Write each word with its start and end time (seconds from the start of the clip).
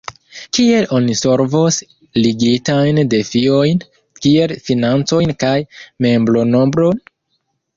Kiel 0.57 0.85
oni 0.99 1.17
solvos 1.19 1.77
ligitajn 2.21 3.01
defiojn 3.13 3.83
kiel 4.27 4.55
financojn 4.71 5.35
kaj 5.45 5.55
membronombron? 6.07 6.99